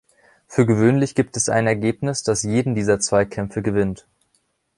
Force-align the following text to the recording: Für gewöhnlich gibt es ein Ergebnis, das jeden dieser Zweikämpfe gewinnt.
Für 0.47 0.65
gewöhnlich 0.65 1.13
gibt 1.13 1.37
es 1.37 1.47
ein 1.47 1.67
Ergebnis, 1.67 2.23
das 2.23 2.41
jeden 2.41 2.73
dieser 2.73 2.99
Zweikämpfe 2.99 3.61
gewinnt. 3.61 4.07